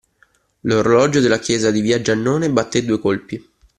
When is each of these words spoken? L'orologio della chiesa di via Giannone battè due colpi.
L'orologio 0.61 1.19
della 1.21 1.37
chiesa 1.37 1.69
di 1.69 1.79
via 1.79 2.01
Giannone 2.01 2.49
battè 2.51 2.81
due 2.83 2.97
colpi. 2.97 3.49